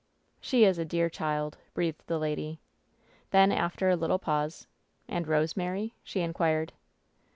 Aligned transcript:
"She 0.39 0.63
is 0.65 0.79
a 0.79 0.83
dear 0.83 1.11
child," 1.11 1.59
breathed 1.75 2.01
the 2.07 2.17
lady. 2.17 2.57
Then, 3.29 3.51
after 3.51 3.87
a 3.91 3.95
little 3.95 4.17
pause— 4.17 4.65
"And 5.07 5.27
Rosemary?" 5.27 5.93
she 6.03 6.21
inquired. 6.21 6.73